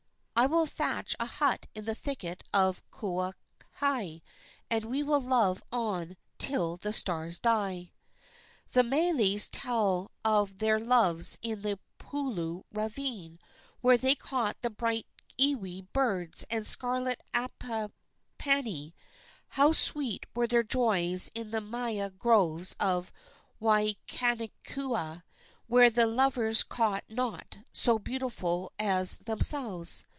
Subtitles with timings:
[0.35, 4.23] I will thatch a hut in the thicket of Kaohai,
[4.71, 7.91] and we will love on till the stars die."
[8.73, 13.37] The meles tell of their loves in the Pulou Ravine,
[13.81, 15.05] where they caught the bright
[15.37, 18.93] iwi birds and scarlet apapani.
[19.49, 23.11] How sweet were their joys in the maia groves of
[23.61, 25.21] Waiakeakua,
[25.67, 30.03] where the lovers saw naught so beautiful as themselves!